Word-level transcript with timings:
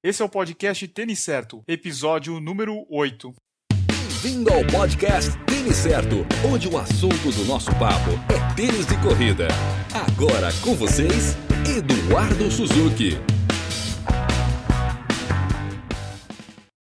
Esse 0.00 0.22
é 0.22 0.24
o 0.24 0.28
podcast 0.28 0.86
Tênis 0.86 1.18
Certo, 1.18 1.64
episódio 1.66 2.38
número 2.38 2.86
8. 2.88 3.34
Bem-vindo 3.88 4.52
ao 4.52 4.64
podcast 4.64 5.36
Tênis 5.44 5.74
Certo, 5.74 6.24
onde 6.48 6.68
o 6.68 6.78
assunto 6.78 7.32
do 7.32 7.44
nosso 7.44 7.72
papo 7.80 8.10
é 8.32 8.54
tênis 8.54 8.86
de 8.86 8.96
corrida. 8.98 9.48
Agora 9.92 10.50
com 10.62 10.76
vocês, 10.76 11.36
Eduardo 11.76 12.48
Suzuki. 12.48 13.16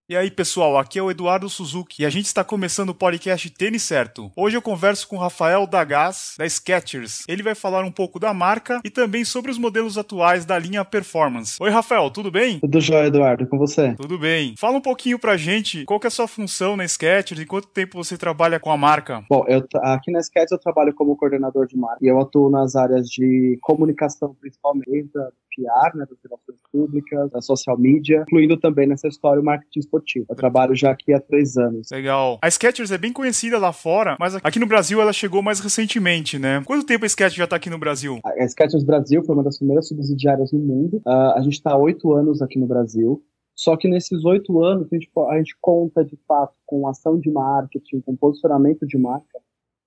E 0.09 0.15
aí, 0.15 0.31
pessoal, 0.31 0.77
aqui 0.77 0.97
é 0.97 1.03
o 1.03 1.11
Eduardo 1.11 1.49
Suzuki 1.49 2.01
e 2.01 2.05
a 2.05 2.09
gente 2.09 2.27
está 2.27 2.41
começando 2.41 2.91
o 2.91 2.95
podcast 2.95 3.49
Tênis 3.49 3.83
Certo. 3.83 4.31
Hoje 4.37 4.55
eu 4.55 4.61
converso 4.61 5.05
com 5.05 5.17
o 5.17 5.19
Rafael 5.19 5.67
Dagaz, 5.67 6.33
da 6.37 6.47
Skechers. 6.47 7.25
Ele 7.27 7.43
vai 7.43 7.53
falar 7.53 7.83
um 7.83 7.91
pouco 7.91 8.17
da 8.17 8.33
marca 8.33 8.79
e 8.85 8.89
também 8.89 9.25
sobre 9.25 9.51
os 9.51 9.57
modelos 9.57 9.97
atuais 9.97 10.45
da 10.45 10.57
linha 10.57 10.85
Performance. 10.85 11.57
Oi, 11.61 11.69
Rafael, 11.69 12.09
tudo 12.09 12.31
bem? 12.31 12.57
Tudo 12.61 12.79
jóia, 12.79 13.07
Eduardo, 13.07 13.45
com 13.47 13.57
você? 13.57 13.95
Tudo 13.95 14.17
bem. 14.17 14.55
Fala 14.57 14.77
um 14.77 14.81
pouquinho 14.81 15.19
pra 15.19 15.35
gente 15.35 15.83
qual 15.83 15.99
que 15.99 16.07
é 16.07 16.09
a 16.09 16.11
sua 16.11 16.25
função 16.25 16.77
na 16.77 16.87
Skechers 16.87 17.41
e 17.41 17.45
quanto 17.45 17.67
tempo 17.67 18.01
você 18.01 18.17
trabalha 18.17 18.61
com 18.61 18.71
a 18.71 18.77
marca. 18.77 19.25
Bom, 19.29 19.43
eu, 19.49 19.67
aqui 19.81 20.09
na 20.09 20.21
Skechers 20.21 20.53
eu 20.53 20.57
trabalho 20.57 20.95
como 20.95 21.17
coordenador 21.17 21.67
de 21.67 21.75
marca 21.75 21.99
e 22.01 22.07
eu 22.07 22.17
atuo 22.17 22.49
nas 22.49 22.77
áreas 22.77 23.09
de 23.09 23.57
comunicação, 23.61 24.33
principalmente, 24.39 25.11
PR, 25.57 25.97
né, 25.97 26.05
das 26.05 26.17
relações 26.23 26.61
públicas, 26.71 27.31
da 27.31 27.41
social 27.41 27.77
media, 27.77 28.23
incluindo 28.27 28.55
também 28.57 28.87
nessa 28.87 29.07
história 29.07 29.41
o 29.41 29.43
marketing 29.43 29.79
esportivo. 29.79 29.96
Eu 30.29 30.35
trabalho 30.35 30.75
já 30.75 30.91
aqui 30.91 31.13
há 31.13 31.19
três 31.19 31.57
anos. 31.57 31.89
Legal. 31.91 32.39
A 32.41 32.49
Skechers 32.49 32.91
é 32.91 32.97
bem 32.97 33.13
conhecida 33.13 33.57
lá 33.57 33.73
fora, 33.73 34.15
mas 34.19 34.35
aqui 34.35 34.59
no 34.59 34.65
Brasil 34.65 35.01
ela 35.01 35.13
chegou 35.13 35.41
mais 35.41 35.59
recentemente, 35.59 36.37
né? 36.37 36.61
Quanto 36.65 36.85
tempo 36.85 37.05
a 37.05 37.09
Skechers 37.09 37.35
já 37.35 37.43
está 37.43 37.55
aqui 37.55 37.69
no 37.69 37.77
Brasil? 37.77 38.19
A 38.23 38.47
Skechers 38.47 38.83
Brasil 38.83 39.23
foi 39.23 39.35
uma 39.35 39.43
das 39.43 39.57
primeiras 39.57 39.87
subsidiárias 39.87 40.51
no 40.51 40.59
mundo. 40.59 40.97
Uh, 41.05 41.33
a 41.35 41.41
gente 41.41 41.53
está 41.53 41.71
há 41.71 41.77
oito 41.77 42.13
anos 42.13 42.41
aqui 42.41 42.59
no 42.59 42.67
Brasil. 42.67 43.23
Só 43.55 43.75
que 43.75 43.87
nesses 43.87 44.23
oito 44.23 44.63
anos 44.63 44.87
a 44.91 44.95
gente, 44.95 45.09
a 45.29 45.37
gente 45.37 45.57
conta 45.59 46.05
de 46.05 46.15
fato 46.27 46.53
com 46.65 46.87
ação 46.87 47.19
de 47.19 47.31
marketing, 47.31 48.01
com 48.01 48.15
posicionamento 48.15 48.85
de 48.85 48.97
marca 48.97 49.39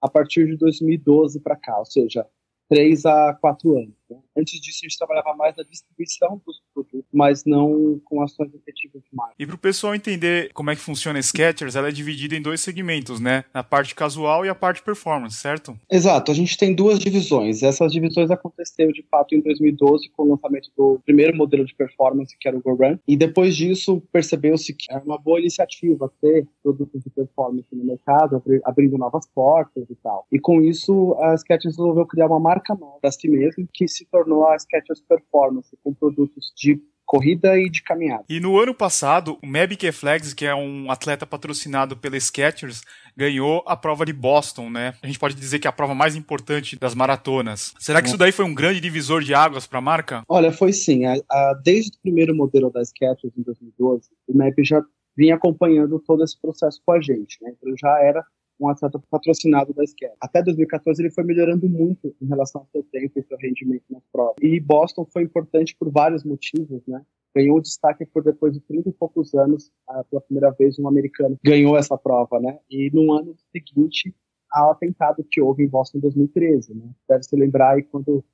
a 0.03 0.09
partir 0.09 0.47
de 0.47 0.57
2012 0.57 1.41
para 1.41 1.55
cá, 1.55 1.79
ou 1.79 1.85
seja, 1.85 2.27
três 2.69 3.05
a 3.05 3.35
quatro 3.35 3.77
anos. 3.77 4.00
Antes 4.37 4.61
disso, 4.61 4.81
a 4.83 4.89
gente 4.89 4.97
trabalhava 4.97 5.35
mais 5.35 5.57
na 5.57 5.65
distribuição 5.65 6.41
dos 6.47 6.61
produtos, 6.73 7.09
mas 7.13 7.45
não 7.45 8.01
com 8.05 8.23
ações 8.23 8.53
efetivas 8.55 9.03
de 9.03 9.09
marca. 9.13 9.35
E 9.39 9.47
para 9.47 9.55
o 9.55 9.59
pessoal 9.59 9.95
entender 9.95 10.53
como 10.53 10.71
é 10.71 10.77
que 10.77 10.81
funciona 10.81 11.19
a 11.19 11.23
Skechers, 11.23 11.77
ela 11.77 11.89
é 11.89 11.93
dividida 11.93 12.37
em 12.37 12.43
dois 12.43 12.61
segmentos, 12.61 13.21
né? 13.21 13.45
A 13.53 13.63
parte 13.63 13.95
casual 13.95 14.45
e 14.45 14.49
a 14.49 14.55
parte 14.55 14.83
performance, 14.83 15.37
certo? 15.37 15.79
Exato. 15.91 16.31
A 16.31 16.35
gente 16.35 16.57
tem 16.57 16.75
duas 16.75 16.99
divisões. 16.99 17.63
Essas 17.63 17.93
divisões 17.93 18.31
aconteceram, 18.31 18.93
de 18.93 19.03
fato, 19.11 19.35
em 19.35 19.41
2012, 19.41 20.11
com 20.11 20.23
o 20.25 20.31
lançamento 20.31 20.71
do 20.77 21.01
primeiro 21.05 21.37
modelo 21.37 21.65
de 21.65 21.75
performance, 21.75 22.37
que 22.39 22.49
era 22.49 22.57
o 22.57 22.63
GoRun. 22.63 22.99
E 23.07 23.17
depois 23.17 23.57
disso, 23.57 24.03
percebeu-se 24.13 24.75
que 24.75 24.93
era 24.93 25.03
uma 25.03 25.19
boa 25.19 25.41
iniciativa 25.41 26.11
ter 26.21 26.47
produtos 26.63 27.03
de 27.03 27.11
performance 27.11 27.67
no 27.73 27.85
mercado, 27.85 28.43
abrindo 28.65 28.97
novas 28.97 29.27
portas 29.27 29.89
e 29.91 29.95
tal. 29.97 30.27
E 30.31 30.39
com 30.39 30.61
isso, 30.61 31.15
a 31.21 31.37
Skechers 31.37 31.77
resolveu 31.77 32.07
criar 32.07 32.27
uma 32.27 32.39
marca 32.39 32.61
marca 32.61 32.75
nova 32.75 32.99
para 33.01 33.11
si 33.11 33.29
mesmo, 33.29 33.67
que 33.73 33.89
se 33.89 34.00
tornou 34.07 34.49
a 34.49 34.59
Skechers 34.59 35.01
Performance, 35.01 35.77
com 35.83 35.95
produtos 35.95 36.53
de 36.57 36.81
corrida 37.11 37.59
e 37.59 37.69
de 37.69 37.83
caminhada. 37.83 38.23
E 38.29 38.39
no 38.39 38.57
ano 38.57 38.73
passado, 38.73 39.37
o 39.43 39.47
Meb 39.47 39.73
Flags, 39.93 40.33
que 40.33 40.47
é 40.47 40.55
um 40.55 40.93
atleta 40.93 41.27
patrocinado 41.27 41.97
pela 41.97 42.19
Skechers, 42.21 42.83
ganhou 43.17 43.65
a 43.67 43.77
prova 43.77 44.07
de 44.07 44.13
Boston, 44.13 44.71
né? 44.71 44.95
A 45.03 45.09
gente 45.09 45.19
pode 45.19 45.35
dizer 45.35 45.59
que 45.59 45.67
é 45.67 45.71
a 45.71 45.73
prova 45.73 45.93
mais 45.93 46.15
importante 46.15 46.79
das 46.79 46.95
maratonas. 46.95 47.75
Será 47.81 48.01
que 48.01 48.07
isso 48.07 48.17
daí 48.17 48.31
foi 48.31 48.45
um 48.45 48.55
grande 48.55 48.81
divisor 48.81 49.23
de 49.23 49.35
águas 49.35 49.67
para 49.67 49.81
a 49.81 49.83
marca? 49.83 50.23
Olha, 50.29 50.53
foi 50.53 50.73
sim. 50.73 51.05
A, 51.05 51.15
a, 51.29 51.55
desde 51.65 51.97
o 51.97 52.01
primeiro 52.01 52.33
modelo 52.33 52.71
da 52.71 52.85
Skechers 52.85 53.37
em 53.37 53.43
2012, 53.43 54.09
o 54.29 54.39
Meb 54.39 54.55
já 54.63 54.81
vinha 55.17 55.35
acompanhando 55.35 55.99
todo 55.99 56.23
esse 56.23 56.41
processo 56.41 56.81
com 56.87 56.93
a 56.93 57.01
gente, 57.01 57.39
né? 57.43 57.53
Então 57.57 57.75
já 57.77 57.99
era 58.01 58.25
um 58.61 58.69
atleta 58.69 59.01
patrocinado 59.11 59.73
da 59.73 59.85
Skechers. 59.85 60.17
Até 60.21 60.43
2014 60.43 61.01
ele 61.01 61.11
foi 61.11 61.25
melhorando 61.25 61.69
muito 61.69 62.15
em 62.21 62.27
relação 62.27 62.61
ao 62.61 62.69
seu 62.69 62.83
tempo 62.85 63.19
e 63.19 63.23
seu 63.23 63.39
rendimento 63.39 63.85
nas 63.91 64.03
provas. 64.13 64.37
E 64.43 64.61
Boston 64.61 65.07
foi 65.13 65.23
importante 65.23 65.75
por 65.79 65.91
vários 65.91 66.23
motivos, 66.25 66.83
né? 66.87 67.03
Ganhou 67.35 67.61
destaque 67.61 68.05
por 68.05 68.25
depois 68.25 68.53
de 68.53 68.61
30 68.61 68.89
e 68.89 68.93
poucos 68.93 69.35
anos, 69.35 69.71
pela 70.11 70.21
primeira 70.21 70.51
vez 70.51 70.79
um 70.79 70.89
americano 70.89 71.39
ganhou 71.45 71.77
essa 71.79 71.97
prova, 71.97 72.41
né? 72.41 72.59
E 72.69 72.91
no 72.93 73.13
ano 73.13 73.35
seguinte 73.53 74.15
ao 74.53 74.73
atentado 74.73 75.25
que 75.31 75.41
houve 75.41 75.63
em 75.63 75.69
Boston 75.69 75.99
em 75.99 76.01
2013, 76.01 76.75
né? 76.75 76.91
Deve 77.09 77.23
se 77.23 77.37
lembrar 77.37 77.77
aí 77.77 77.85
quando 77.85 78.25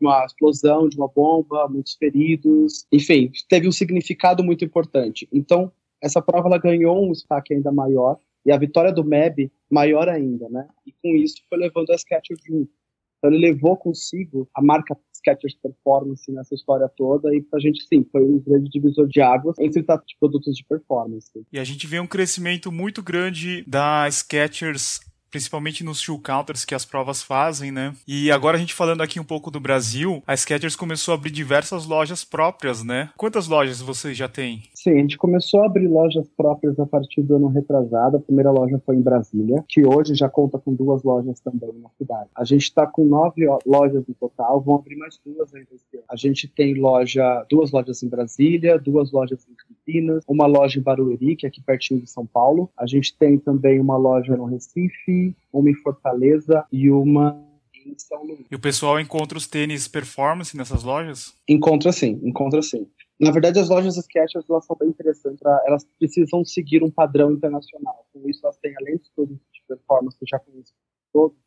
uma 0.00 0.24
explosão 0.24 0.88
de 0.88 0.96
uma 0.96 1.08
bomba, 1.08 1.68
muitos 1.68 1.94
feridos, 1.94 2.86
enfim, 2.92 3.30
teve 3.48 3.66
um 3.68 3.72
significado 3.72 4.42
muito 4.44 4.64
importante. 4.64 5.28
Então, 5.32 5.72
essa 6.00 6.20
prova 6.20 6.48
ela 6.48 6.58
ganhou 6.58 7.04
um 7.04 7.12
destaque 7.12 7.54
ainda 7.54 7.72
maior 7.72 8.18
e 8.44 8.52
a 8.52 8.58
vitória 8.58 8.92
do 8.92 9.04
MEB 9.04 9.50
maior 9.70 10.08
ainda, 10.08 10.48
né? 10.48 10.66
E 10.86 10.92
com 10.92 11.16
isso 11.16 11.42
foi 11.48 11.58
levando 11.58 11.90
a 11.90 11.98
Skechers 11.98 12.40
junto. 12.44 12.70
Então 13.18 13.32
ele 13.32 13.52
levou 13.52 13.76
consigo 13.76 14.48
a 14.52 14.60
marca 14.60 14.96
Skechers 15.14 15.54
Performance 15.62 16.30
nessa 16.32 16.54
história 16.54 16.90
toda 16.96 17.32
e 17.34 17.40
pra 17.40 17.60
gente 17.60 17.86
sim, 17.86 18.04
foi 18.10 18.20
um 18.20 18.40
grande 18.40 18.68
divisor 18.68 19.06
de 19.06 19.20
águas 19.20 19.56
entre 19.60 19.80
de 19.80 20.16
produtos 20.18 20.56
de 20.56 20.64
performance. 20.64 21.30
E 21.52 21.58
a 21.58 21.64
gente 21.64 21.86
vê 21.86 22.00
um 22.00 22.06
crescimento 22.06 22.72
muito 22.72 23.00
grande 23.00 23.64
da 23.64 24.08
Skechers 24.10 25.00
principalmente 25.32 25.82
nos 25.82 26.00
shoe 26.00 26.18
counters 26.18 26.64
que 26.64 26.74
as 26.74 26.84
provas 26.84 27.22
fazem, 27.22 27.72
né? 27.72 27.92
E 28.06 28.30
agora 28.30 28.56
a 28.56 28.60
gente 28.60 28.74
falando 28.74 29.02
aqui 29.02 29.18
um 29.18 29.24
pouco 29.24 29.50
do 29.50 29.58
Brasil, 29.58 30.22
a 30.24 30.36
Skechers 30.36 30.76
começou 30.76 31.12
a 31.12 31.16
abrir 31.16 31.32
diversas 31.32 31.86
lojas 31.86 32.22
próprias, 32.22 32.84
né? 32.84 33.10
Quantas 33.16 33.48
lojas 33.48 33.80
você 33.80 34.14
já 34.14 34.28
tem? 34.28 34.62
Sim, 34.74 34.92
a 34.92 34.98
gente 34.98 35.18
começou 35.18 35.62
a 35.62 35.66
abrir 35.66 35.88
lojas 35.88 36.28
próprias 36.36 36.78
a 36.78 36.86
partir 36.86 37.22
do 37.22 37.34
ano 37.34 37.48
retrasado. 37.48 38.18
A 38.18 38.20
primeira 38.20 38.52
loja 38.52 38.80
foi 38.86 38.94
em 38.94 39.02
Brasília, 39.02 39.64
que 39.68 39.84
hoje 39.84 40.14
já 40.14 40.28
conta 40.28 40.58
com 40.58 40.72
duas 40.74 41.02
lojas 41.02 41.40
também 41.40 41.72
na 41.82 41.88
cidade. 41.98 42.30
A 42.36 42.44
gente 42.44 42.62
está 42.62 42.86
com 42.86 43.04
nove 43.04 43.46
lojas 43.66 44.06
no 44.06 44.14
total, 44.14 44.60
vão 44.60 44.76
abrir 44.76 44.96
mais 44.96 45.18
duas 45.24 45.52
ainda 45.54 45.72
ano. 45.72 46.04
A 46.08 46.16
gente 46.16 46.46
tem 46.48 46.74
loja, 46.74 47.44
duas 47.48 47.70
lojas 47.70 48.02
em 48.02 48.08
Brasília, 48.08 48.78
duas 48.78 49.10
lojas 49.10 49.46
em 49.48 49.54
Campinas, 49.84 50.24
uma 50.28 50.46
loja 50.46 50.78
em 50.78 50.82
Barueri, 50.82 51.36
que 51.36 51.46
é 51.46 51.48
aqui 51.48 51.60
pertinho 51.60 52.00
de 52.00 52.10
São 52.10 52.26
Paulo. 52.26 52.70
A 52.76 52.86
gente 52.86 53.16
tem 53.16 53.38
também 53.38 53.80
uma 53.80 53.96
loja 53.96 54.36
no 54.36 54.44
Recife, 54.44 55.36
uma 55.52 55.70
em 55.70 55.74
Fortaleza 55.74 56.64
e 56.72 56.90
uma 56.90 57.44
em 57.74 57.98
São 57.98 58.24
Luís. 58.24 58.46
E 58.50 58.54
o 58.54 58.60
pessoal 58.60 59.00
encontra 59.00 59.36
os 59.36 59.46
tênis 59.46 59.88
performance 59.88 60.56
nessas 60.56 60.84
lojas? 60.84 61.34
Encontra 61.48 61.92
sim, 61.92 62.20
encontra 62.22 62.62
sim. 62.62 62.86
Na 63.20 63.30
verdade, 63.30 63.58
as 63.58 63.68
lojas 63.68 63.96
Skechers 63.96 64.48
elas 64.48 64.64
são 64.64 64.76
bem 64.78 64.88
interessantes. 64.88 65.40
Elas 65.66 65.84
precisam 65.98 66.44
seguir 66.44 66.82
um 66.82 66.90
padrão 66.90 67.32
internacional. 67.32 68.06
Com 68.12 68.28
isso, 68.28 68.40
elas 68.44 68.56
têm, 68.56 68.74
além 68.80 68.96
dos 68.96 69.10
produtos 69.10 69.46
de 69.52 69.62
performance 69.68 70.18
que 70.18 70.26
já 70.28 70.38
conheço 70.38 70.72
todos, 71.12 71.38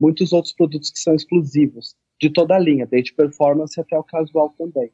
muitos 0.00 0.32
outros 0.32 0.52
produtos 0.52 0.90
que 0.90 0.98
são 0.98 1.14
exclusivos 1.14 1.94
de 2.20 2.30
toda 2.30 2.54
a 2.54 2.58
linha, 2.58 2.86
desde 2.86 3.14
performance 3.14 3.78
até 3.80 3.98
o 3.98 4.04
casual 4.04 4.54
também. 4.58 4.90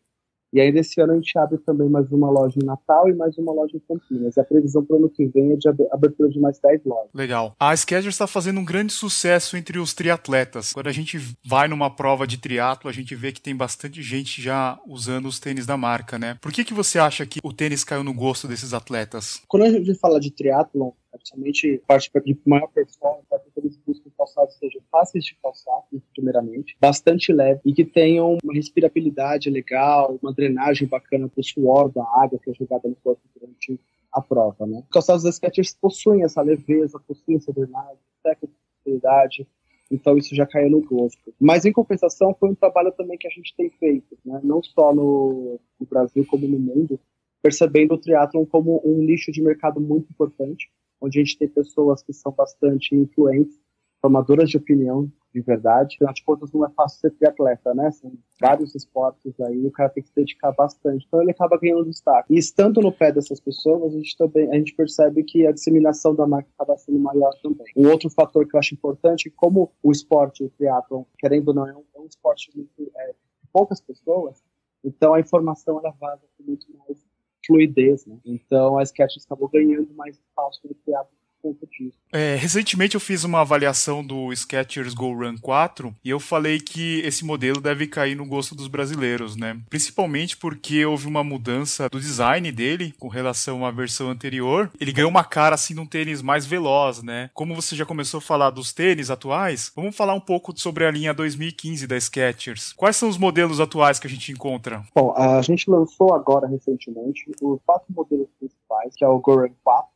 E 0.53 0.61
aí, 0.61 0.71
nesse 0.71 1.01
ano, 1.01 1.15
a 1.15 1.17
gente 1.17 1.39
abre 1.39 1.57
também 1.57 1.89
mais 1.89 2.13
uma 2.13 2.31
loja 2.31 2.59
em 2.63 2.67
Natal 2.67 3.09
e 3.09 3.15
mais 3.15 3.39
uma 3.39 3.53
loja 3.53 3.75
em 3.75 3.81
Campinas. 3.81 4.37
E 4.37 4.41
a 4.41 4.45
previsão 4.45 4.85
para 4.85 4.97
o 4.97 4.99
ano 4.99 5.09
que 5.09 5.25
vem 5.27 5.53
é 5.53 5.57
de 5.57 5.67
abertura 5.91 6.29
de 6.29 6.39
mais 6.39 6.59
10 6.59 6.85
lojas. 6.85 7.09
Legal. 7.15 7.57
A 7.59 7.75
Skechers 7.75 8.15
está 8.15 8.27
fazendo 8.27 8.61
um 8.61 8.65
grande 8.65 8.93
sucesso 8.93 9.57
entre 9.57 9.79
os 9.79 9.95
triatletas. 9.95 10.75
Quando 10.75 10.89
a 10.89 10.93
gente 10.93 11.19
vai 11.43 11.69
numa 11.69 11.89
prova 11.89 12.27
de 12.27 12.37
triatlo, 12.37 12.91
a 12.91 12.93
gente 12.93 13.15
vê 13.15 13.33
que 13.33 13.41
tem 13.41 13.57
bastante 13.57 14.03
gente 14.03 14.43
já 14.43 14.79
usando 14.87 15.27
os 15.27 15.41
tênis 15.41 15.65
da 15.65 15.79
marca, 15.79 16.19
né? 16.19 16.37
Por 16.43 16.53
que, 16.53 16.65
que 16.65 16.75
você 16.75 16.99
acha 16.99 17.25
que 17.25 17.41
o 17.43 17.53
tênis 17.53 17.83
caiu 17.83 18.05
no 18.05 18.13
gosto 18.13 18.47
desses 18.47 18.75
atletas? 18.75 19.41
Quando 19.49 19.63
a 19.63 19.71
gente 19.71 19.95
fala 19.95 20.21
de 20.21 20.31
triatlo, 20.31 20.95
principalmente 21.19 21.83
parte 21.87 22.11
de 22.25 22.39
maior 22.47 22.69
performance, 22.69 23.27
eles 23.57 23.77
buscam 23.87 24.11
calçados 24.17 24.55
que 24.55 24.61
sejam 24.61 24.83
fáceis 24.91 25.25
de 25.25 25.37
calçar, 25.43 25.83
primeiramente, 26.15 26.77
bastante 26.81 27.33
leve 27.33 27.61
e 27.65 27.73
que 27.73 27.85
tenham 27.85 28.39
uma 28.43 28.55
respirabilidade 28.55 29.51
legal, 29.51 30.19
uma 30.23 30.33
drenagem 30.33 30.89
bacana 30.89 31.29
para 31.29 31.41
o 31.41 31.45
suor 31.45 31.91
da 31.91 32.03
água 32.03 32.39
que 32.43 32.51
é 32.51 32.55
jogada 32.55 32.89
no 32.89 32.97
corpo 32.97 33.23
durante 33.35 33.79
a 34.13 34.21
prova, 34.21 34.67
né? 34.67 34.81
Os 34.85 34.91
calçados 34.91 35.23
da 35.23 35.33
Skechers 35.33 35.75
possuem 35.81 36.23
essa 36.23 36.43
leveza, 36.43 37.01
possuem 37.07 37.39
essa 37.39 37.53
drenagem, 37.53 37.99
respirabilidade, 38.25 39.47
então 39.91 40.17
isso 40.17 40.35
já 40.35 40.47
caiu 40.47 40.71
no 40.71 40.81
gosto. 40.81 41.35
Mas 41.41 41.65
em 41.65 41.73
compensação 41.73 42.35
foi 42.39 42.51
um 42.51 42.55
trabalho 42.55 42.93
também 42.93 43.19
que 43.19 43.27
a 43.27 43.31
gente 43.31 43.55
tem 43.57 43.71
feito, 43.71 44.17
né? 44.25 44.41
não 44.43 44.63
só 44.63 44.95
no, 44.95 45.61
no 45.79 45.87
Brasil 45.87 46.25
como 46.27 46.47
no 46.47 46.59
mundo, 46.59 46.99
percebendo 47.43 47.95
o 47.95 47.99
triatlon 47.99 48.47
como 48.47 48.81
um 48.85 48.99
nicho 48.99 49.33
de 49.33 49.43
mercado 49.43 49.81
muito 49.81 50.11
importante, 50.11 50.71
onde 51.03 51.19
a 51.19 51.25
gente 51.25 51.39
tem 51.39 51.49
pessoas 51.49 52.03
que 52.03 52.13
são 52.13 52.33
bastante 52.33 52.95
influentes, 52.95 53.61
formadoras 54.01 54.49
de 54.49 54.57
opinião 54.57 55.11
de 55.33 55.41
verdade. 55.41 55.97
Afinal 55.97 56.13
de 56.13 56.25
contas, 56.25 56.53
não 56.53 56.65
é 56.65 56.71
fácil 56.71 57.01
ser 57.01 57.11
triatleta, 57.13 57.75
né? 57.75 57.91
São 57.91 58.13
vários 58.41 58.75
esportes 58.75 59.41
aí, 59.41 59.67
o 59.67 59.71
cara 59.71 59.89
tem 59.89 60.03
que 60.03 60.09
se 60.11 60.15
dedicar 60.15 60.53
bastante. 60.53 61.05
Então 61.07 61.23
ele 61.23 61.31
acaba 61.31 61.59
ganhando 61.59 61.89
destaque. 61.89 62.33
E 62.33 62.39
estando 62.39 62.81
no 62.81 62.93
pé 62.93 63.11
dessas 63.13 63.41
pessoas, 63.41 63.95
a 63.95 63.97
gente 63.97 64.17
também 64.17 64.51
a 64.51 64.57
gente 64.57 64.75
percebe 64.75 65.25
que 65.25 65.47
a 65.47 65.53
disseminação 65.53 66.15
da 66.15 66.27
marca 66.27 66.49
acaba 66.57 66.77
sendo 66.77 66.99
maior 66.99 67.33
também. 67.43 67.67
Um 67.77 67.89
outro 67.89 68.11
fator 68.11 68.47
que 68.47 68.55
eu 68.55 68.61
acho 68.61 68.75
importante, 68.75 69.31
como 69.31 69.73
o 69.83 69.91
esporte, 69.91 70.45
o 70.45 70.51
triatlon, 70.51 71.05
querendo 71.19 71.49
ou 71.49 71.55
não, 71.55 71.67
é 71.67 71.75
um, 71.75 71.85
é 71.95 72.01
um 72.01 72.07
esporte 72.07 72.51
muito, 72.55 72.93
é, 72.97 73.07
de 73.09 73.49
poucas 73.53 73.81
pessoas, 73.81 74.43
então 74.85 75.15
a 75.15 75.21
informação 75.21 75.79
ela 75.79 75.95
vaza 75.99 76.27
muito 76.41 76.67
mais 76.79 76.99
fluidez, 77.47 78.07
né? 78.07 78.19
Então 78.25 78.79
a 78.79 78.85
Skechers 78.85 79.25
acabou 79.25 79.49
ganhando 79.49 79.93
mais 79.95 80.17
espaço 80.17 80.67
do 80.67 80.75
que 80.75 80.95
a 80.95 81.05
conta 81.43 81.67
disso. 81.67 81.99
É, 82.13 82.37
recentemente 82.37 82.95
eu 82.95 83.01
fiz 83.01 83.25
uma 83.25 83.41
avaliação 83.41 84.05
do 84.05 84.33
Skechers 84.33 84.95
Go 84.95 85.13
Run 85.13 85.37
4 85.39 85.95
e 86.05 86.11
eu 86.11 86.21
falei 86.21 86.61
que 86.61 87.01
esse 87.01 87.25
modelo 87.25 87.61
deve 87.61 87.87
cair 87.87 88.15
no 88.15 88.25
gosto 88.25 88.55
dos 88.55 88.69
brasileiros, 88.69 89.35
né? 89.37 89.59
Principalmente 89.69 90.37
porque 90.37 90.85
houve 90.87 91.09
uma 91.09 91.25
mudança 91.25 91.89
do 91.89 91.99
design 91.99 92.53
dele 92.53 92.95
com 92.99 93.09
relação 93.09 93.67
à 93.67 93.71
versão 93.71 94.09
anterior. 94.09 94.71
Ele 94.81 94.93
ganhou 94.93 95.11
uma 95.11 95.25
cara 95.25 95.55
assim 95.55 95.75
de 95.75 95.81
um 95.81 95.87
tênis 95.87 96.23
mais 96.23 96.47
veloz, 96.47 97.03
né? 97.03 97.31
Como 97.35 97.55
você 97.55 97.75
já 97.75 97.85
começou 97.85 98.19
a 98.19 98.23
falar 98.23 98.51
dos 98.51 98.73
tênis 98.73 99.11
atuais, 99.11 99.73
vamos 99.75 99.97
falar 99.97 100.15
um 100.15 100.21
pouco 100.21 100.57
sobre 100.59 100.85
a 100.85 100.91
linha 100.91 101.13
2015 101.13 101.87
da 101.87 101.99
Skechers. 101.99 102.73
Quais 102.75 102.97
são 102.97 103.09
os 103.09 103.19
modelos 103.19 103.59
atuais 103.59 103.99
que 103.99 104.07
a 104.07 104.11
gente 104.11 104.31
encontra? 104.31 104.85
Bom, 104.95 105.15
a 105.17 105.43
gente 105.43 105.71
lançou 105.71 106.15
agora 106.15 106.47
recentemente 106.47 107.31
os 107.41 107.61
quatro 107.65 107.87
modelos 107.91 108.29
principais, 108.39 108.95
que 108.95 109.05
é 109.05 109.09
o 109.09 109.19
Go 109.19 109.37
Run 109.37 109.55
4 109.65 109.92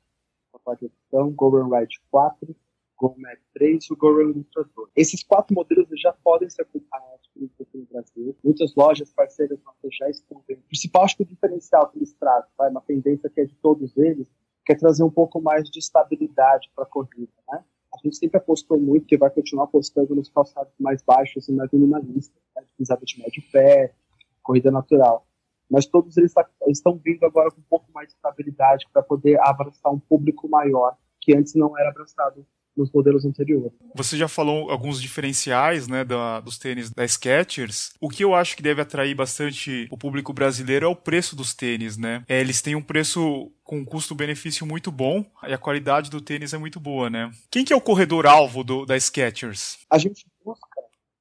edição, 0.74 1.30
Goran 1.32 1.68
Ride 1.68 2.00
4, 2.10 2.56
Gourmet 2.98 3.38
3 3.54 3.84
e 3.84 3.92
o 3.92 3.96
Goran 3.96 4.28
Ultra 4.28 4.64
2. 4.74 4.90
Esses 4.96 5.22
quatro 5.22 5.54
modelos 5.54 5.88
já 6.00 6.12
podem 6.12 6.48
ser 6.48 6.62
acompanhados 6.62 7.28
aqui 7.60 7.78
no 7.78 7.84
Brasil. 7.86 8.36
Muitas 8.42 8.74
lojas 8.74 9.12
parceiras 9.12 9.58
nossas 9.62 9.94
já 9.94 10.08
estão. 10.08 10.38
O 10.38 10.56
principal, 10.68 11.04
acho 11.04 11.16
que 11.16 11.22
o 11.22 11.26
diferencial 11.26 11.88
que 11.88 11.98
eles 11.98 12.12
trazem, 12.14 12.50
vai, 12.56 12.70
uma 12.70 12.80
tendência 12.80 13.28
que 13.28 13.40
é 13.40 13.44
de 13.44 13.54
todos 13.56 13.96
eles, 13.96 14.26
que 14.64 14.72
é 14.72 14.76
trazer 14.76 15.02
um 15.02 15.10
pouco 15.10 15.40
mais 15.40 15.68
de 15.70 15.78
estabilidade 15.78 16.70
para 16.74 16.84
a 16.84 16.88
corrida, 16.88 17.32
né? 17.50 17.62
A 17.94 17.98
gente 18.02 18.16
sempre 18.16 18.36
apostou 18.36 18.78
muito 18.78 19.06
que 19.06 19.16
vai 19.16 19.30
continuar 19.30 19.64
apostando 19.64 20.14
nos 20.14 20.28
calçados 20.28 20.72
mais 20.78 21.02
baixos 21.02 21.48
e 21.48 21.52
mais 21.52 21.70
minimalistas, 21.70 22.42
né? 22.54 22.62
de 22.78 23.18
médio 23.18 23.42
pé, 23.50 23.94
corrida 24.42 24.70
natural 24.70 25.26
mas 25.70 25.86
todos 25.86 26.16
eles 26.16 26.32
estão 26.68 27.00
vindo 27.04 27.24
agora 27.24 27.50
com 27.50 27.60
um 27.60 27.64
pouco 27.68 27.86
mais 27.92 28.08
de 28.08 28.14
estabilidade 28.14 28.86
para 28.92 29.02
poder 29.02 29.38
abraçar 29.40 29.92
um 29.92 29.98
público 29.98 30.48
maior 30.48 30.96
que 31.20 31.36
antes 31.36 31.54
não 31.54 31.76
era 31.78 31.90
abraçado 31.90 32.46
nos 32.76 32.92
modelos 32.92 33.24
anteriores. 33.24 33.72
Você 33.94 34.16
já 34.16 34.28
falou 34.28 34.70
alguns 34.70 35.00
diferenciais, 35.00 35.88
né, 35.88 36.04
da, 36.04 36.40
dos 36.40 36.58
tênis 36.58 36.90
da 36.90 37.08
Skechers. 37.08 37.94
O 38.00 38.10
que 38.10 38.22
eu 38.22 38.34
acho 38.34 38.54
que 38.54 38.62
deve 38.62 38.82
atrair 38.82 39.14
bastante 39.14 39.88
o 39.90 39.96
público 39.96 40.32
brasileiro 40.32 40.84
é 40.84 40.88
o 40.88 40.94
preço 40.94 41.34
dos 41.34 41.54
tênis, 41.54 41.96
né? 41.96 42.22
É, 42.28 42.38
eles 42.38 42.60
têm 42.60 42.74
um 42.74 42.82
preço 42.82 43.50
com 43.64 43.78
um 43.78 43.84
custo-benefício 43.84 44.66
muito 44.66 44.92
bom 44.92 45.24
e 45.48 45.52
a 45.52 45.58
qualidade 45.58 46.10
do 46.10 46.20
tênis 46.20 46.52
é 46.52 46.58
muito 46.58 46.78
boa, 46.78 47.08
né? 47.08 47.30
Quem 47.50 47.64
que 47.64 47.72
é 47.72 47.76
o 47.76 47.80
corredor-alvo 47.80 48.62
da 48.84 48.98
Skechers? 48.98 49.78
A 49.90 49.96
gente 49.98 50.26
busca 50.44 50.66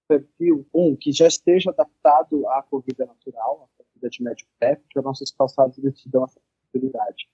perfil, 0.08 0.68
um, 0.74 0.96
que 0.96 1.12
já 1.12 1.28
esteja 1.28 1.72
adaptado 1.72 2.48
à 2.50 2.62
corrida 2.62 3.06
natural, 3.06 3.70
corrida 3.96 4.10
de 4.10 4.24
médio 4.24 4.48
pé, 4.60 4.76
porque 4.76 5.00
os 5.00 5.06
nossos 5.06 5.32
calçados 5.32 5.78
eles 5.78 6.00
te 6.00 6.10
dão 6.10 6.26
essa 6.26 6.40
possibilidade. 6.62 7.30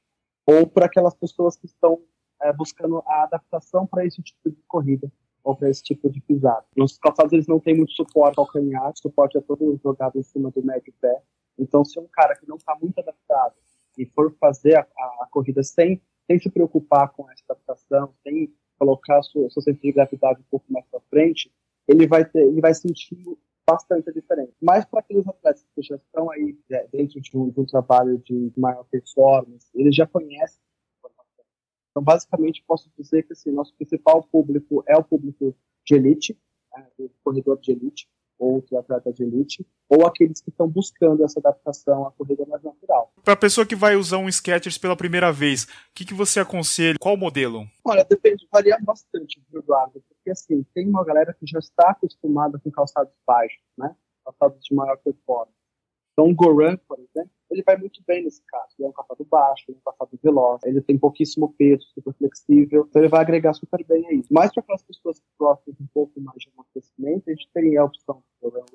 Ou 0.46 0.68
para 0.68 0.86
aquelas 0.86 1.16
pessoas 1.16 1.56
que 1.56 1.66
estão 1.66 2.02
é, 2.42 2.54
buscando 2.54 3.04
a 3.06 3.24
adaptação 3.24 3.86
para 3.86 4.06
esse 4.06 4.22
tipo 4.22 4.50
de 4.50 4.62
corrida 4.68 5.12
ou 5.44 5.56
para 5.56 5.69
esse 5.69 5.81
tipo 5.81 6.10
de 6.10 6.22
pisada. 6.22 6.66
Nossos 6.75 7.00
calçados 7.00 7.34
eles 7.34 7.48
não 7.48 7.60
têm 7.60 7.75
muito 7.75 7.94
suporte 7.94 8.40
ao 8.40 8.46
calcanhar, 8.46 8.92
o 8.92 8.98
suporte 8.98 9.38
é 9.38 9.42
todo 9.42 9.80
jogado 9.84 10.18
em 10.18 10.24
cima 10.24 10.52
do 10.52 10.63
médio 10.63 10.94
pé. 11.02 11.22
Então, 11.58 11.84
se 11.84 12.00
um 12.00 12.08
cara 12.08 12.36
que 12.36 12.48
não 12.48 12.58
está 12.58 12.75
muito 12.80 13.00
adaptado 13.00 13.56
e 13.98 14.06
for 14.06 14.34
fazer 14.40 14.78
a, 14.78 14.81
a, 14.81 15.06
a, 15.22 15.28
corrida 15.31 15.63
sem, 15.63 16.02
sem 16.28 16.40
se 16.40 16.50
preocupar 16.50 17.10
com 17.10 17.30
essa 17.30 17.44
adaptação, 17.50 18.13
sem 18.24 18.54
colocar 18.78 19.19
a 19.19 19.24
sua, 19.24 19.50
seu 19.50 19.62
centro 19.62 19.81
de 19.81 19.92
gravidade 19.92 20.40
um 20.40 20.50
pouco 20.50 20.72
mais 20.72 20.86
para 20.88 21.00
frente, 21.02 21.52
ele 21.88 22.08
vai 22.08 22.24
ter, 22.24 22.42
ele 22.42 22.62
vai 22.62 22.74
sentir 22.74 23.24
bastante 23.72 24.12
diferente. 24.12 24.54
Mas 24.62 24.86
para 24.86 25.00
aqueles 25.00 25.28
atletas 25.28 25.66
que 25.76 25.82
já 25.82 25.96
estão 25.96 26.30
aí 26.32 26.58
é, 26.70 26.88
dentro 26.88 27.22
de 27.22 27.38
um, 27.38 27.50
de 27.50 27.60
um, 27.60 27.66
trabalho 27.66 28.18
de 28.20 28.52
maior 28.58 28.84
performance, 28.86 29.68
eles 29.74 29.96
já 29.96 30.06
conhecem. 30.06 30.62
Então, 31.92 32.04
basicamente, 32.04 32.64
posso 32.66 32.90
dizer 32.98 33.24
que 33.24 33.34
assim, 33.34 33.52
nosso 33.52 33.76
principal 33.76 34.24
público 34.24 34.84
é 34.88 34.96
o 34.96 35.04
público 35.04 35.56
de 35.86 35.96
elite, 35.96 36.38
o 36.98 37.10
corredor 37.24 37.60
de 37.60 37.72
elite, 37.72 38.10
ou 38.42 38.60
de 38.60 38.76
atleta 38.76 39.14
de 39.14 39.24
elite, 39.24 39.64
ou 39.88 40.08
aqueles 40.08 40.42
que 40.42 40.50
estão 40.50 40.68
buscando 40.68 41.24
essa 41.24 41.40
adaptação 41.40 42.08
à 42.08 42.12
corrida 42.12 42.44
mais 42.48 42.64
natural. 42.64 43.14
Para 43.24 43.36
a 43.36 43.38
pessoa 43.38 43.68
que 43.68 43.76
vai 43.76 43.96
usar 43.96 44.18
um 44.18 44.28
Skechers 44.28 44.80
pela 44.80 44.98
primeira 44.98 45.32
vez, 45.32 45.66
o 45.66 45.68
que, 45.94 46.04
que 46.04 46.14
você 46.14 46.40
aconselha? 46.40 46.98
Qual 47.00 47.16
modelo? 47.16 47.68
Olha, 47.86 48.04
depende, 48.04 48.48
varia 48.52 48.80
bastante, 48.82 49.40
Eduardo, 49.54 50.04
porque 50.10 50.32
assim, 50.32 50.66
tem 50.74 50.90
uma 50.90 51.06
galera 51.06 51.36
que 51.40 51.46
já 51.46 51.60
está 51.60 51.92
acostumada 51.92 52.60
com 52.60 52.72
calçados 52.72 53.14
baixos, 53.28 53.62
né? 53.78 53.96
Calçados 54.26 54.60
de 54.64 54.74
maior 54.74 54.98
performance. 54.98 55.62
Então, 56.14 56.30
o 56.30 56.36
Goran, 56.36 56.78
por 56.88 57.00
exemplo, 57.00 57.32
ele 57.50 57.64
vai 57.64 57.78
muito 57.78 58.02
bem 58.06 58.24
nesse 58.24 58.42
caso. 58.48 58.74
Ele 58.78 58.88
é 58.88 58.90
um 58.90 58.94
calçado 58.94 59.26
baixo, 59.26 59.66
ele 59.68 59.78
é 59.78 59.80
um 59.80 59.84
calçado 59.84 60.20
veloz, 60.22 60.62
ele 60.64 60.82
tem 60.82 60.98
pouquíssimo 60.98 61.54
peso, 61.58 61.86
super 61.94 62.14
flexível, 62.14 62.86
então 62.90 63.02
ele 63.02 63.10
vai 63.10 63.22
agregar 63.22 63.54
super 63.54 63.84
bem 63.86 64.06
aí. 64.08 64.24
Mas 64.30 64.52
para 64.52 64.62
aquelas 64.62 64.84
pessoas 64.84 65.20
que 65.20 65.26
gostam 65.40 65.74
de 65.74 65.84
um 65.84 65.88
pouco 65.94 66.20
mais 66.20 66.42
de 66.42 66.50
amortecimento, 66.54 67.30
a 67.30 67.34
gente 67.34 67.50
tem 67.54 67.78
a 67.78 67.86
opção 67.86 68.24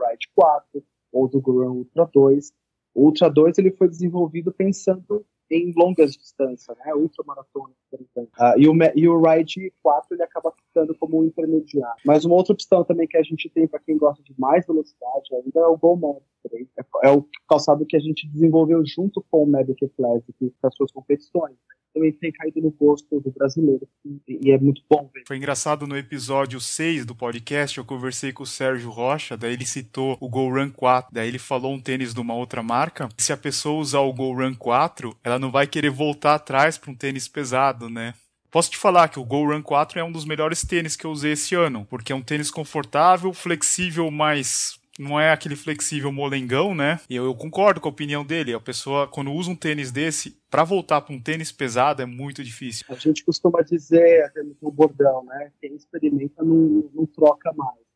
Ride 0.08 0.28
4 0.34 0.82
ou 1.12 1.28
do 1.28 1.40
Goran 1.40 1.70
Ultra 1.70 2.08
2. 2.12 2.52
O 2.94 3.04
Ultra 3.04 3.28
2 3.28 3.58
ele 3.58 3.70
foi 3.72 3.88
desenvolvido 3.88 4.52
pensando 4.52 5.24
em 5.50 5.72
longas 5.76 6.12
distâncias, 6.12 6.76
né? 6.78 6.94
Ultramaratona, 6.94 7.72
por 7.90 8.00
exemplo. 8.00 8.32
Uh, 8.38 8.58
e, 8.58 8.68
o, 8.68 8.74
e 8.96 9.08
o 9.08 9.20
Ride 9.20 9.72
4 9.82 10.14
ele 10.14 10.22
acaba 10.22 10.52
ficando 10.52 10.94
como 10.96 11.20
um 11.20 11.24
intermediário. 11.24 12.02
Mas 12.04 12.24
uma 12.24 12.34
outra 12.34 12.52
opção 12.52 12.84
também 12.84 13.06
que 13.06 13.16
a 13.16 13.22
gente 13.22 13.48
tem 13.50 13.66
para 13.66 13.80
quem 13.80 13.96
gosta 13.96 14.22
de 14.22 14.34
mais 14.38 14.66
velocidade 14.66 15.34
ainda 15.34 15.60
é 15.60 15.66
o 15.66 15.76
Go 15.76 15.96
Mod 15.96 16.20
3. 16.48 16.68
É, 16.78 17.08
é, 17.08 17.12
o 17.12 17.24
calçado 17.48 17.86
que 17.86 17.96
a 17.96 18.00
gente 18.00 18.28
desenvolveu 18.28 18.82
junto 18.84 19.24
com 19.30 19.44
o 19.44 19.46
Magic 19.46 19.88
Classic 19.90 20.54
para 20.60 20.70
suas 20.72 20.90
competições. 20.90 21.56
Também 21.96 22.12
tem 22.12 22.30
caído 22.30 22.60
no 22.60 22.70
gosto 22.70 23.18
do 23.20 23.30
brasileiro. 23.30 23.88
E, 24.28 24.52
é 24.52 24.58
muito 24.58 24.82
bom 24.86 25.08
ver. 25.14 25.22
Foi 25.26 25.38
engraçado 25.38 25.86
no 25.86 25.96
episódio 25.96 26.60
6 26.60 27.06
do 27.06 27.14
podcast, 27.14 27.78
eu 27.78 27.86
conversei 27.86 28.34
com 28.34 28.42
o 28.42 28.46
Sérgio 28.46 28.90
Rocha, 28.90 29.34
daí 29.34 29.54
ele 29.54 29.64
citou 29.64 30.14
o 30.20 30.28
Go 30.28 30.50
Run 30.50 30.70
4, 30.70 31.08
daí 31.10 31.26
ele 31.26 31.38
falou 31.38 31.72
um 31.72 31.80
tênis 31.80 32.12
de 32.12 32.20
uma 32.20 32.34
outra 32.34 32.62
marca. 32.62 33.08
Se 33.16 33.32
a 33.32 33.36
pessoa 33.36 33.80
usar 33.80 34.00
o 34.00 34.12
Go 34.12 34.34
Run 34.34 34.54
4, 34.54 35.16
ela 35.24 35.38
não 35.38 35.50
vai 35.50 35.66
querer 35.66 35.88
voltar 35.88 36.34
atrás 36.34 36.76
para 36.76 36.90
um 36.90 36.94
tênis 36.94 37.28
pesado, 37.28 37.88
né? 37.88 38.12
Posso 38.50 38.70
te 38.70 38.76
falar 38.76 39.08
que 39.08 39.18
o 39.18 39.24
Go 39.24 39.46
Run 39.46 39.62
4 39.62 39.98
é 39.98 40.04
um 40.04 40.12
dos 40.12 40.26
melhores 40.26 40.60
tênis 40.66 40.96
que 40.96 41.06
eu 41.06 41.10
usei 41.10 41.32
esse 41.32 41.54
ano, 41.54 41.86
porque 41.88 42.12
é 42.12 42.14
um 42.14 42.22
tênis 42.22 42.50
confortável, 42.50 43.32
flexível, 43.32 44.10
mas 44.10 44.78
não 44.98 45.20
é 45.20 45.30
aquele 45.30 45.56
flexível 45.56 46.12
molengão, 46.12 46.74
né? 46.74 47.00
E 47.08 47.16
eu, 47.16 47.24
eu, 47.24 47.34
concordo 47.34 47.80
com 47.80 47.88
a 47.88 47.90
opinião 47.90 48.24
dele. 48.24 48.54
A 48.54 48.60
pessoa, 48.60 49.06
quando 49.06 49.32
usa 49.32 49.50
um 49.50 49.56
tênis 49.56 49.92
desse, 49.92 50.38
para 50.50 50.64
voltar 50.64 51.00
para 51.00 51.14
um 51.14 51.20
tênis 51.20 51.52
pesado 51.52 52.02
é 52.02 52.06
muito 52.06 52.42
difícil. 52.42 52.86
A 52.88 52.94
gente 52.94 53.24
costuma 53.24 53.62
dizer 53.62 54.32
no 54.60 54.70
bordão, 54.70 55.24
né? 55.24 55.52
Quem 55.60 55.74
experimenta 55.74 56.42
não, 56.42 56.90
não 56.94 57.06
troca 57.06 57.52
mais. 57.54 57.86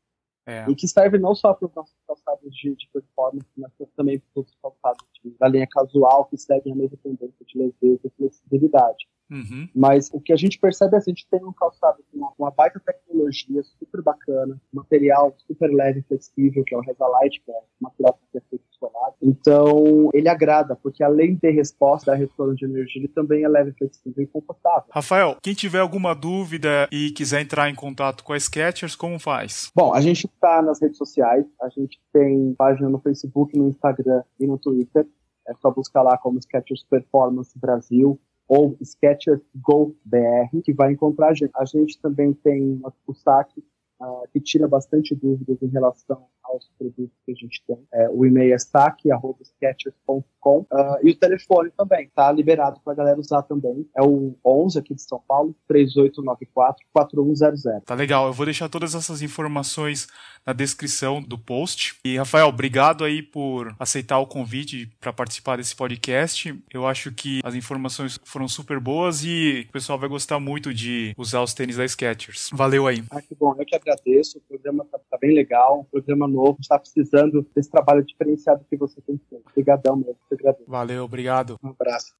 É. 0.47 0.65
E 0.69 0.75
que 0.75 0.89
serve 0.89 1.19
não 1.19 1.35
só 1.35 1.55
para 1.55 1.69
os 1.69 1.75
nossos 1.75 1.95
calçados 2.07 2.55
de, 2.55 2.75
de, 2.75 2.89
performance, 2.93 3.47
mas 3.57 3.71
também 3.97 4.19
para 4.19 4.43
os 4.43 4.55
calçados 4.61 5.07
de, 5.23 5.31
da 5.39 5.47
linha 5.47 5.67
casual, 5.67 6.25
que 6.25 6.37
seguem 6.37 6.73
a 6.73 6.77
mesma 6.77 6.97
tendência 7.03 7.45
de 7.47 7.59
leveza 7.59 8.01
e 8.05 8.11
flexibilidade. 8.17 9.07
Uhum. 9.31 9.69
Mas 9.73 10.11
o 10.13 10.21
que 10.21 10.33
a 10.33 10.37
gente 10.37 10.59
percebe 10.59 10.97
é 10.97 11.01
que 11.01 11.11
a 11.11 11.15
gente 11.15 11.29
tem 11.31 11.45
um 11.45 11.53
calçado 11.53 12.03
com 12.11 12.19
uma, 12.19 12.33
uma, 12.37 12.51
baita 12.51 12.81
tecnologia 12.81 13.00
super 13.79 14.03
bacana, 14.03 14.61
material 14.73 15.35
super 15.47 15.71
leve 15.71 16.01
e 16.01 16.03
flexível, 16.03 16.65
que 16.65 16.75
é 16.75 16.79
o 16.79 16.81
Resalite, 16.81 17.43
que 17.45 17.51
é 17.51 17.55
um 17.55 17.63
material 17.81 18.19
que 18.31 18.39
é 18.39 18.41
feito 18.49 18.65
solar. 18.79 19.13
Então, 19.23 20.11
ele 20.15 20.29
agrada, 20.29 20.77
porque 20.77 21.03
além 21.03 21.35
de 21.35 21.41
ter 21.41 21.51
resposta, 21.51 22.13
a 22.13 22.15
retorno 22.15 22.55
de 22.55 22.65
energia, 22.65 23.01
ele 23.03 23.09
também 23.09 23.45
é 23.45 23.49
leve, 23.49 23.73
flexível 23.73 24.23
e 24.23 24.27
confortável. 24.27 24.85
Rafael, 24.91 25.37
quem 25.43 25.55
tiver 25.55 25.81
alguma 25.81 26.15
dúvida 26.15 26.89
e 26.91 27.11
quiser 27.11 27.43
entrar 27.43 27.69
em 27.69 27.75
contato 27.75 28.25
com 28.25 28.33
a 28.33 28.39
Skechers, 28.39 28.97
como 28.97 29.19
faz? 29.19 29.71
Bom, 29.75 29.93
a 29.95 30.01
gente 30.01 30.27
está 30.27 30.63
nas 30.63 30.81
redes 30.81 30.97
sociais, 30.97 31.45
a 31.61 31.69
gente 31.69 32.01
tem 32.13 32.55
página 32.55 32.89
no 32.89 33.01
Facebook, 33.01 33.57
no 33.57 33.69
Instagram 33.69 34.23
e 34.39 34.47
no 34.47 34.59
Twitter. 34.59 35.07
É 35.49 35.55
só 35.55 35.71
buscar 35.71 36.03
lá 36.03 36.17
como 36.19 36.41
Skechers 36.41 36.85
Performance 36.89 37.59
Brasil 37.59 38.21
ou 38.51 38.77
Sketchers 38.81 39.41
Go 39.55 39.95
BR, 40.05 40.61
que 40.65 40.73
vai 40.73 40.91
encontrar 40.91 41.29
a 41.29 41.35
gente. 41.35 41.53
A 41.55 41.65
gente 41.65 41.97
também 42.01 42.33
tem 42.33 42.83
o 43.07 43.15
saque 43.15 43.63
uh, 44.01 44.27
que 44.33 44.41
tira 44.41 44.67
bastante 44.67 45.15
dúvidas 45.15 45.63
em 45.63 45.69
relação 45.69 46.27
aos 46.43 46.69
produtos 46.77 47.17
que 47.25 47.31
a 47.31 47.35
gente 47.37 47.63
tem. 47.65 47.79
É, 47.93 48.11
o 48.11 48.27
e-mail 48.27 48.53
é 48.53 48.59
saque.sketchers.com 48.59 50.59
uh, 50.59 50.67
ah, 50.73 50.99
e 51.05 51.13
o 51.13 51.17
telefone 51.17 51.71
também 51.77 52.07
está 52.07 52.33
liberado 52.33 52.81
para 52.83 52.93
a 52.93 52.97
galera 52.97 53.21
usar 53.21 53.43
também. 53.43 53.89
É 53.97 54.03
o 54.03 54.35
11 54.45 54.81
aqui 54.81 54.97
de 54.97 55.03
São 55.03 55.23
Paulo, 55.29 55.55
3894-4100. 55.71 57.85
Tá 57.85 57.95
legal, 57.95 58.27
eu 58.27 58.33
vou 58.33 58.47
deixar 58.47 58.69
todas 58.69 58.97
essas 58.97 59.23
informações 59.23 60.09
na 60.47 60.53
descrição 60.53 61.23
do 61.23 61.39
post. 61.39 61.97
E 62.05 62.17
Rafael, 62.17 62.49
obrigado 62.49 63.05
aí 63.05 63.23
por 63.23 63.75
aceitar 63.79 64.19
o 64.19 64.27
convite 64.27 64.91
para 65.01 65.13
participar 65.13 65.57
desse 65.57 65.75
podcast. 65.75 66.55
Eu 66.73 66.87
acho 66.87 67.13
que 67.13 67.41
as 67.45 67.55
informações 67.55 68.19
foram 68.25 68.49
super 68.49 68.81
boas 68.81 69.25
e 69.25 69.67
o 69.69 69.73
pessoal 69.73 69.99
vai 69.99 70.09
gostar 70.09 70.41
muito 70.41 70.73
de 70.73 71.15
usar 71.17 71.43
os 71.43 71.55
tênis 71.55 71.77
da 71.77 71.87
Skechers. 71.87 72.51
Valeu 72.53 72.87
aí. 72.87 73.03
Ah, 73.11 73.23
que 73.23 73.35
bom, 73.35 73.55
eu 73.59 73.65
que 73.65 73.77
agradeço. 73.77 74.39
O 74.39 74.41
programa 74.43 74.85
tá, 74.85 74.99
tá 75.11 75.19
bem 75.19 75.35
legal, 75.35 75.81
um 75.81 75.85
programa 75.85 76.27
novo, 76.27 76.59
está 76.61 76.79
precisando 76.79 77.47
desse 77.55 77.71
trabalho 77.71 78.05
diferenciado 78.05 78.65
que 78.69 78.77
você 78.77 79.01
tem 79.01 79.21
feito. 79.29 79.45
Obrigadão 79.51 79.97
mesmo, 79.97 80.17
te 80.29 80.35
agradeço. 80.35 80.65
Valeu, 80.69 81.05
obrigado. 81.05 81.59
Um 81.63 81.69
abraço. 81.69 82.20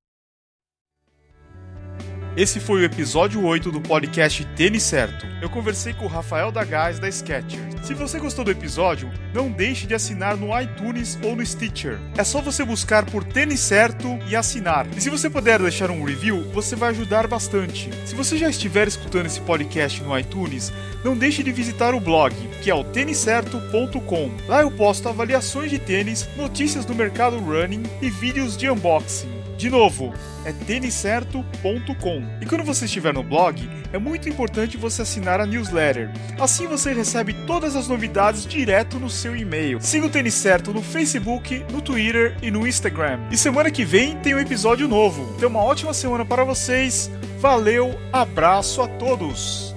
Esse 2.37 2.61
foi 2.61 2.83
o 2.83 2.85
episódio 2.85 3.45
8 3.45 3.73
do 3.73 3.81
podcast 3.81 4.45
Tênis 4.55 4.85
Certo. 4.85 5.27
Eu 5.43 5.51
conversei 5.51 5.93
com 5.93 6.05
o 6.05 6.09
Rafael 6.09 6.53
Dagás 6.53 7.01
da 7.01 7.11
Skechers. 7.11 7.75
Se 7.83 7.93
você 7.93 8.21
gostou 8.21 8.45
do 8.45 8.53
episódio, 8.53 9.11
não 9.35 9.51
deixe 9.51 9.85
de 9.85 9.95
assinar 9.95 10.37
no 10.37 10.59
iTunes 10.59 11.19
ou 11.25 11.35
no 11.35 11.45
Stitcher. 11.45 11.99
É 12.17 12.23
só 12.23 12.41
você 12.41 12.65
buscar 12.65 13.05
por 13.05 13.25
Tênis 13.25 13.59
Certo 13.59 14.17
e 14.29 14.37
assinar. 14.37 14.87
E 14.97 15.01
se 15.01 15.11
você 15.11 15.29
puder 15.29 15.59
deixar 15.59 15.91
um 15.91 16.05
review, 16.05 16.45
você 16.53 16.77
vai 16.77 16.91
ajudar 16.91 17.27
bastante. 17.27 17.91
Se 18.07 18.15
você 18.15 18.39
já 18.39 18.49
estiver 18.49 18.87
escutando 18.87 19.27
esse 19.27 19.41
podcast 19.41 20.01
no 20.01 20.17
iTunes, 20.17 20.73
não 21.03 21.17
deixe 21.17 21.43
de 21.43 21.51
visitar 21.51 21.95
o 21.95 22.01
blog, 22.01 22.33
que 22.63 22.71
é 22.71 22.75
o 22.75 22.85
têniscerto.com. 22.85 24.31
Lá 24.47 24.63
eu 24.63 24.71
posto 24.71 25.09
avaliações 25.09 25.69
de 25.69 25.81
tênis, 25.81 26.29
notícias 26.37 26.85
do 26.85 26.95
mercado 26.95 27.39
running 27.39 27.83
e 28.01 28.09
vídeos 28.09 28.57
de 28.57 28.71
unboxing. 28.71 29.40
De 29.61 29.69
novo, 29.69 30.15
é 30.47 30.55
têniscerto.com. 30.55 32.23
E 32.41 32.47
quando 32.47 32.65
você 32.65 32.87
estiver 32.87 33.13
no 33.13 33.23
blog, 33.23 33.69
é 33.93 33.99
muito 33.99 34.27
importante 34.27 34.79
você 34.79 35.03
assinar 35.03 35.39
a 35.39 35.45
newsletter. 35.45 36.11
Assim 36.41 36.67
você 36.67 36.95
recebe 36.95 37.35
todas 37.47 37.77
as 37.77 37.87
novidades 37.87 38.47
direto 38.47 38.99
no 38.99 39.11
seu 39.11 39.37
e-mail. 39.37 39.79
Siga 39.79 40.07
o 40.07 40.09
Tênis 40.09 40.33
Certo 40.33 40.73
no 40.73 40.83
Facebook, 40.83 41.63
no 41.71 41.83
Twitter 41.83 42.39
e 42.41 42.51
no 42.51 42.67
Instagram. 42.67 43.21
E 43.31 43.37
semana 43.37 43.71
que 43.71 43.85
vem 43.85 44.17
tem 44.21 44.35
um 44.35 44.39
episódio 44.39 44.89
novo. 44.89 45.31
Então 45.37 45.51
uma 45.51 45.63
ótima 45.63 45.93
semana 45.93 46.25
para 46.25 46.43
vocês. 46.43 47.11
Valeu, 47.39 47.95
abraço 48.11 48.81
a 48.81 48.89
todos. 48.89 49.70